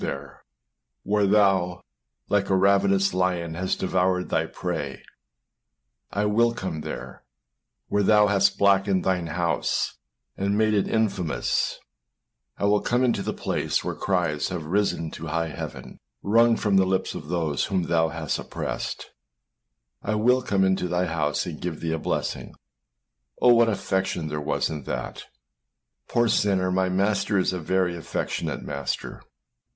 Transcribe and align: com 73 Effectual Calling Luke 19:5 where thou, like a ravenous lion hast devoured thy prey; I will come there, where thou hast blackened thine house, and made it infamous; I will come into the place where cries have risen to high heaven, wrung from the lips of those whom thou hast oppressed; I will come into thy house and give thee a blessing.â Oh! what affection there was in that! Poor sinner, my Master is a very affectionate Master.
com 0.01 0.09
73 1.07 1.23
Effectual 1.27 1.83
Calling 1.83 1.83
Luke 1.83 1.83
19:5 1.83 1.83
where 1.83 1.83
thou, 1.83 1.83
like 2.29 2.49
a 2.49 2.55
ravenous 2.55 3.13
lion 3.13 3.53
hast 3.53 3.79
devoured 3.81 4.29
thy 4.29 4.45
prey; 4.47 5.03
I 6.11 6.25
will 6.25 6.53
come 6.55 6.81
there, 6.81 7.23
where 7.87 8.01
thou 8.01 8.25
hast 8.25 8.57
blackened 8.57 9.03
thine 9.03 9.27
house, 9.27 9.99
and 10.35 10.57
made 10.57 10.73
it 10.73 10.87
infamous; 10.87 11.77
I 12.57 12.65
will 12.65 12.81
come 12.81 13.03
into 13.03 13.21
the 13.21 13.31
place 13.35 13.83
where 13.83 13.93
cries 13.93 14.49
have 14.49 14.65
risen 14.65 15.11
to 15.11 15.27
high 15.27 15.49
heaven, 15.49 15.99
wrung 16.23 16.55
from 16.57 16.77
the 16.77 16.85
lips 16.87 17.13
of 17.13 17.27
those 17.27 17.65
whom 17.65 17.83
thou 17.83 18.09
hast 18.09 18.39
oppressed; 18.39 19.11
I 20.01 20.15
will 20.15 20.41
come 20.41 20.63
into 20.63 20.87
thy 20.87 21.05
house 21.05 21.45
and 21.45 21.61
give 21.61 21.79
thee 21.79 21.93
a 21.93 21.99
blessing.â 21.99 22.55
Oh! 23.39 23.53
what 23.53 23.69
affection 23.69 24.29
there 24.29 24.41
was 24.41 24.67
in 24.71 24.85
that! 24.85 25.25
Poor 26.07 26.27
sinner, 26.27 26.71
my 26.71 26.89
Master 26.89 27.37
is 27.37 27.53
a 27.53 27.59
very 27.59 27.95
affectionate 27.95 28.63
Master. 28.63 29.21